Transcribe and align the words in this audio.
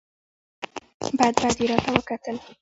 بد 1.19 1.33
بد 1.43 1.55
یې 1.61 1.65
راته 1.71 1.89
وکتل! 1.93 2.35